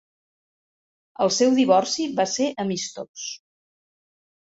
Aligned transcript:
El 1.27 1.31
seu 1.37 1.53
divorci 1.61 2.09
va 2.23 2.29
ser 2.35 2.51
amistós. 2.67 3.31